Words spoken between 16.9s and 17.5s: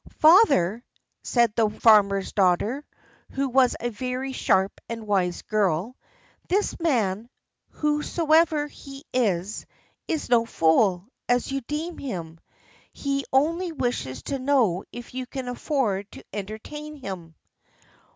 him."